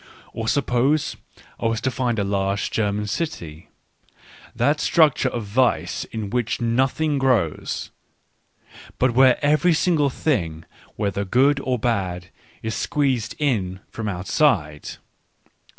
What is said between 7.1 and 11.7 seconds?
grows, but where every single thing, whether good